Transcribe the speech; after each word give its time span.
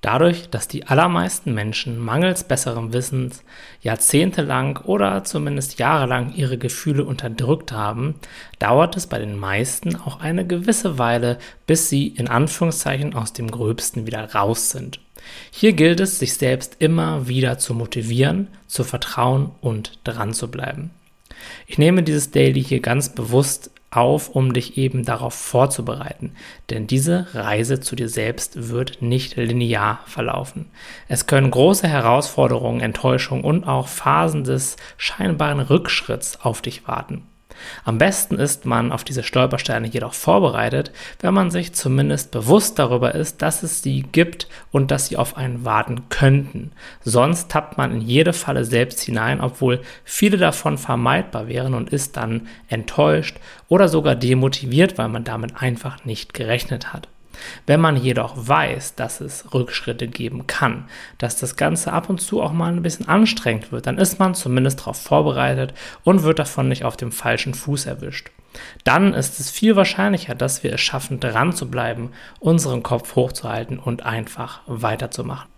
Dadurch, 0.00 0.48
dass 0.48 0.66
die 0.66 0.86
allermeisten 0.86 1.52
Menschen 1.52 1.98
mangels 1.98 2.44
besserem 2.44 2.94
Wissens 2.94 3.42
jahrzehntelang 3.82 4.78
oder 4.78 5.24
zumindest 5.24 5.78
jahrelang 5.78 6.32
ihre 6.34 6.56
Gefühle 6.56 7.04
unterdrückt 7.04 7.72
haben, 7.72 8.14
dauert 8.58 8.96
es 8.96 9.06
bei 9.06 9.18
den 9.18 9.38
meisten 9.38 9.96
auch 9.96 10.20
eine 10.20 10.46
gewisse 10.46 10.98
Weile, 10.98 11.38
bis 11.66 11.90
sie 11.90 12.08
in 12.08 12.28
Anführungszeichen 12.28 13.14
aus 13.14 13.34
dem 13.34 13.50
Gröbsten 13.50 14.06
wieder 14.06 14.32
raus 14.32 14.70
sind. 14.70 15.00
Hier 15.50 15.74
gilt 15.74 16.00
es, 16.00 16.18
sich 16.18 16.32
selbst 16.32 16.76
immer 16.78 17.28
wieder 17.28 17.58
zu 17.58 17.74
motivieren, 17.74 18.48
zu 18.66 18.84
vertrauen 18.84 19.50
und 19.60 19.98
dran 20.04 20.32
zu 20.32 20.50
bleiben. 20.50 20.90
Ich 21.66 21.76
nehme 21.76 22.02
dieses 22.02 22.30
Daily 22.30 22.62
hier 22.62 22.80
ganz 22.80 23.10
bewusst 23.10 23.70
auf, 23.90 24.28
um 24.28 24.52
dich 24.52 24.76
eben 24.76 25.04
darauf 25.04 25.34
vorzubereiten. 25.34 26.32
Denn 26.70 26.86
diese 26.86 27.26
Reise 27.34 27.80
zu 27.80 27.96
dir 27.96 28.08
selbst 28.08 28.68
wird 28.70 29.02
nicht 29.02 29.36
linear 29.36 30.00
verlaufen. 30.06 30.70
Es 31.08 31.26
können 31.26 31.50
große 31.50 31.88
Herausforderungen, 31.88 32.80
Enttäuschungen 32.80 33.44
und 33.44 33.64
auch 33.64 33.88
Phasen 33.88 34.44
des 34.44 34.76
scheinbaren 34.96 35.60
Rückschritts 35.60 36.40
auf 36.42 36.62
dich 36.62 36.86
warten. 36.86 37.26
Am 37.84 37.98
besten 37.98 38.36
ist 38.36 38.66
man 38.66 38.92
auf 38.92 39.04
diese 39.04 39.22
Stolpersteine 39.22 39.88
jedoch 39.88 40.14
vorbereitet, 40.14 40.92
wenn 41.20 41.34
man 41.34 41.50
sich 41.50 41.72
zumindest 41.72 42.30
bewusst 42.30 42.78
darüber 42.78 43.14
ist, 43.14 43.42
dass 43.42 43.62
es 43.62 43.82
sie 43.82 44.02
gibt 44.02 44.48
und 44.72 44.90
dass 44.90 45.06
sie 45.06 45.16
auf 45.16 45.36
einen 45.36 45.64
warten 45.64 46.08
könnten. 46.08 46.72
Sonst 47.02 47.50
tappt 47.50 47.78
man 47.78 47.92
in 47.92 48.00
jede 48.00 48.32
Falle 48.32 48.64
selbst 48.64 49.00
hinein, 49.00 49.40
obwohl 49.40 49.80
viele 50.04 50.36
davon 50.36 50.78
vermeidbar 50.78 51.48
wären 51.48 51.74
und 51.74 51.90
ist 51.90 52.16
dann 52.16 52.48
enttäuscht 52.68 53.38
oder 53.68 53.88
sogar 53.88 54.14
demotiviert, 54.14 54.98
weil 54.98 55.08
man 55.08 55.24
damit 55.24 55.60
einfach 55.60 56.04
nicht 56.04 56.34
gerechnet 56.34 56.92
hat. 56.92 57.08
Wenn 57.66 57.80
man 57.80 57.96
jedoch 57.96 58.34
weiß, 58.36 58.94
dass 58.94 59.20
es 59.20 59.52
Rückschritte 59.54 60.08
geben 60.08 60.46
kann, 60.46 60.84
dass 61.18 61.36
das 61.36 61.56
Ganze 61.56 61.92
ab 61.92 62.10
und 62.10 62.20
zu 62.20 62.42
auch 62.42 62.52
mal 62.52 62.72
ein 62.72 62.82
bisschen 62.82 63.08
anstrengend 63.08 63.72
wird, 63.72 63.86
dann 63.86 63.98
ist 63.98 64.18
man 64.18 64.34
zumindest 64.34 64.80
darauf 64.80 65.00
vorbereitet 65.00 65.74
und 66.04 66.22
wird 66.22 66.38
davon 66.38 66.68
nicht 66.68 66.84
auf 66.84 66.96
dem 66.96 67.12
falschen 67.12 67.54
Fuß 67.54 67.86
erwischt. 67.86 68.30
Dann 68.84 69.14
ist 69.14 69.38
es 69.38 69.50
viel 69.50 69.76
wahrscheinlicher, 69.76 70.34
dass 70.34 70.64
wir 70.64 70.72
es 70.72 70.80
schaffen, 70.80 71.20
dran 71.20 71.52
zu 71.52 71.70
bleiben, 71.70 72.10
unseren 72.40 72.82
Kopf 72.82 73.14
hochzuhalten 73.14 73.78
und 73.78 74.04
einfach 74.04 74.60
weiterzumachen. 74.66 75.48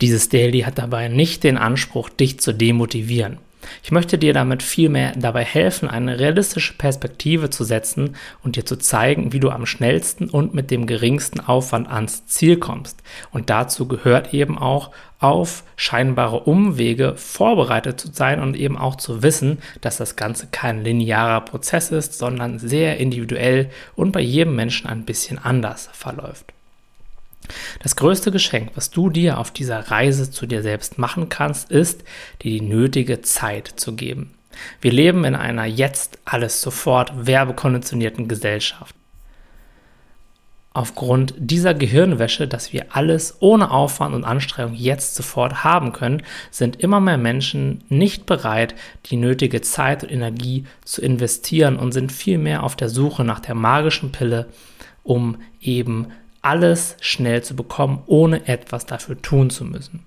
Dieses 0.00 0.28
Daily 0.28 0.60
hat 0.60 0.78
dabei 0.78 1.08
nicht 1.08 1.44
den 1.44 1.56
Anspruch, 1.56 2.08
dich 2.08 2.40
zu 2.40 2.52
demotivieren. 2.52 3.38
Ich 3.82 3.92
möchte 3.92 4.18
dir 4.18 4.32
damit 4.32 4.62
vielmehr 4.62 5.12
dabei 5.16 5.44
helfen, 5.44 5.88
eine 5.88 6.18
realistische 6.18 6.74
Perspektive 6.74 7.50
zu 7.50 7.64
setzen 7.64 8.16
und 8.42 8.56
dir 8.56 8.64
zu 8.64 8.76
zeigen, 8.76 9.32
wie 9.32 9.40
du 9.40 9.50
am 9.50 9.66
schnellsten 9.66 10.28
und 10.28 10.54
mit 10.54 10.70
dem 10.70 10.86
geringsten 10.86 11.40
Aufwand 11.40 11.88
ans 11.88 12.26
Ziel 12.26 12.56
kommst. 12.56 13.02
Und 13.30 13.50
dazu 13.50 13.88
gehört 13.88 14.34
eben 14.34 14.58
auch, 14.58 14.90
auf 15.24 15.64
scheinbare 15.76 16.40
Umwege 16.40 17.14
vorbereitet 17.16 17.98
zu 17.98 18.12
sein 18.12 18.40
und 18.40 18.56
eben 18.56 18.76
auch 18.76 18.96
zu 18.96 19.22
wissen, 19.22 19.58
dass 19.80 19.96
das 19.96 20.16
Ganze 20.16 20.48
kein 20.48 20.84
linearer 20.84 21.40
Prozess 21.40 21.90
ist, 21.90 22.18
sondern 22.18 22.58
sehr 22.58 22.98
individuell 22.98 23.70
und 23.96 24.12
bei 24.12 24.20
jedem 24.20 24.54
Menschen 24.54 24.86
ein 24.86 25.04
bisschen 25.04 25.38
anders 25.38 25.88
verläuft. 25.94 26.52
Das 27.82 27.96
größte 27.96 28.30
Geschenk, 28.30 28.70
was 28.74 28.90
du 28.90 29.10
dir 29.10 29.38
auf 29.38 29.50
dieser 29.50 29.90
Reise 29.90 30.30
zu 30.30 30.46
dir 30.46 30.62
selbst 30.62 30.98
machen 30.98 31.28
kannst, 31.28 31.70
ist, 31.70 32.04
dir 32.42 32.50
die 32.50 32.60
nötige 32.60 33.20
Zeit 33.22 33.68
zu 33.76 33.94
geben. 33.94 34.34
Wir 34.80 34.92
leben 34.92 35.24
in 35.24 35.34
einer 35.34 35.64
jetzt 35.64 36.18
alles 36.24 36.60
sofort 36.60 37.26
werbekonditionierten 37.26 38.28
Gesellschaft. 38.28 38.94
Aufgrund 40.76 41.34
dieser 41.38 41.72
Gehirnwäsche, 41.72 42.48
dass 42.48 42.72
wir 42.72 42.86
alles 42.96 43.36
ohne 43.38 43.70
Aufwand 43.70 44.12
und 44.12 44.24
Anstrengung 44.24 44.74
jetzt 44.74 45.14
sofort 45.14 45.62
haben 45.62 45.92
können, 45.92 46.24
sind 46.50 46.80
immer 46.80 46.98
mehr 46.98 47.16
Menschen 47.16 47.84
nicht 47.88 48.26
bereit, 48.26 48.74
die 49.06 49.16
nötige 49.16 49.60
Zeit 49.60 50.02
und 50.02 50.10
Energie 50.10 50.64
zu 50.84 51.00
investieren 51.00 51.76
und 51.76 51.92
sind 51.92 52.10
vielmehr 52.10 52.64
auf 52.64 52.74
der 52.74 52.88
Suche 52.88 53.22
nach 53.22 53.38
der 53.38 53.54
magischen 53.54 54.10
Pille, 54.10 54.46
um 55.04 55.36
eben 55.60 56.08
alles 56.44 56.96
schnell 57.00 57.42
zu 57.42 57.56
bekommen, 57.56 58.02
ohne 58.06 58.46
etwas 58.46 58.86
dafür 58.86 59.20
tun 59.20 59.50
zu 59.50 59.64
müssen. 59.64 60.04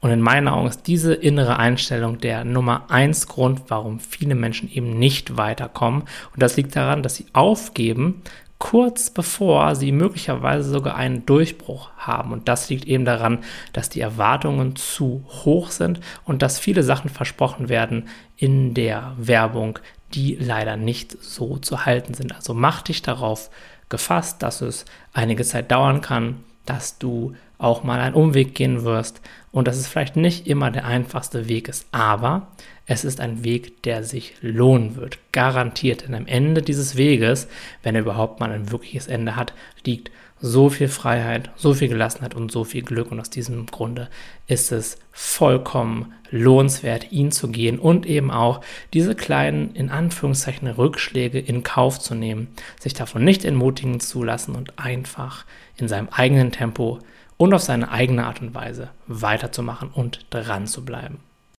Und 0.00 0.10
in 0.10 0.20
meinen 0.20 0.48
Augen 0.48 0.68
ist 0.68 0.86
diese 0.86 1.14
innere 1.14 1.58
Einstellung 1.58 2.18
der 2.18 2.44
Nummer 2.44 2.90
eins 2.90 3.28
Grund, 3.28 3.62
warum 3.68 4.00
viele 4.00 4.34
Menschen 4.34 4.70
eben 4.70 4.98
nicht 4.98 5.36
weiterkommen. 5.36 6.02
Und 6.02 6.42
das 6.42 6.56
liegt 6.56 6.74
daran, 6.74 7.02
dass 7.02 7.14
sie 7.14 7.26
aufgeben, 7.32 8.22
kurz 8.58 9.10
bevor 9.10 9.74
sie 9.74 9.90
möglicherweise 9.90 10.70
sogar 10.70 10.94
einen 10.94 11.26
Durchbruch 11.26 11.90
haben. 11.96 12.32
Und 12.32 12.48
das 12.48 12.70
liegt 12.70 12.84
eben 12.84 13.04
daran, 13.04 13.38
dass 13.72 13.88
die 13.88 14.00
Erwartungen 14.00 14.76
zu 14.76 15.24
hoch 15.44 15.70
sind 15.70 16.00
und 16.24 16.42
dass 16.42 16.60
viele 16.60 16.84
Sachen 16.84 17.10
versprochen 17.10 17.68
werden 17.68 18.08
in 18.36 18.74
der 18.74 19.14
Werbung, 19.18 19.78
die 20.14 20.36
leider 20.36 20.76
nicht 20.76 21.16
so 21.22 21.58
zu 21.58 21.84
halten 21.84 22.14
sind. 22.14 22.34
Also 22.34 22.54
mach 22.54 22.82
dich 22.82 23.02
darauf 23.02 23.50
gefasst, 23.92 24.42
dass 24.42 24.60
es 24.62 24.84
einige 25.12 25.44
Zeit 25.44 25.70
dauern 25.70 26.00
kann, 26.00 26.40
dass 26.66 26.98
du 26.98 27.34
auch 27.58 27.84
mal 27.84 28.00
einen 28.00 28.16
Umweg 28.16 28.56
gehen 28.56 28.82
wirst 28.82 29.20
und 29.52 29.68
dass 29.68 29.76
es 29.76 29.86
vielleicht 29.86 30.16
nicht 30.16 30.48
immer 30.48 30.72
der 30.72 30.84
einfachste 30.84 31.48
Weg 31.48 31.68
ist, 31.68 31.86
aber 31.92 32.48
es 32.86 33.04
ist 33.04 33.20
ein 33.20 33.44
Weg, 33.44 33.84
der 33.84 34.02
sich 34.02 34.34
lohnen 34.40 34.96
wird, 34.96 35.18
garantiert. 35.30 36.02
Denn 36.02 36.14
am 36.14 36.26
Ende 36.26 36.62
dieses 36.62 36.96
Weges, 36.96 37.46
wenn 37.84 37.94
er 37.94 38.00
überhaupt 38.00 38.40
mal 38.40 38.50
ein 38.50 38.72
wirkliches 38.72 39.06
Ende 39.06 39.36
hat, 39.36 39.52
liegt 39.84 40.10
so 40.42 40.68
viel 40.68 40.88
Freiheit, 40.88 41.50
so 41.56 41.72
viel 41.72 41.88
Gelassenheit 41.88 42.34
und 42.34 42.50
so 42.52 42.64
viel 42.64 42.82
Glück. 42.82 43.10
Und 43.10 43.20
aus 43.20 43.30
diesem 43.30 43.66
Grunde 43.66 44.10
ist 44.46 44.72
es 44.72 44.98
vollkommen 45.12 46.12
lohnenswert, 46.30 47.12
ihn 47.12 47.30
zu 47.30 47.48
gehen 47.48 47.78
und 47.78 48.04
eben 48.06 48.30
auch 48.30 48.60
diese 48.92 49.14
kleinen, 49.14 49.74
in 49.74 49.88
Anführungszeichen, 49.88 50.68
Rückschläge 50.68 51.38
in 51.38 51.62
Kauf 51.62 52.00
zu 52.00 52.14
nehmen, 52.14 52.48
sich 52.80 52.92
davon 52.92 53.24
nicht 53.24 53.44
entmutigen 53.44 54.00
zu 54.00 54.24
lassen 54.24 54.54
und 54.54 54.78
einfach 54.78 55.44
in 55.76 55.88
seinem 55.88 56.08
eigenen 56.10 56.50
Tempo 56.50 56.98
und 57.36 57.54
auf 57.54 57.62
seine 57.62 57.90
eigene 57.90 58.26
Art 58.26 58.42
und 58.42 58.54
Weise 58.54 58.90
weiterzumachen 59.06 59.90
und 59.90 60.26
dran 60.30 60.66
zu 60.66 60.84
bleiben. 60.84 61.20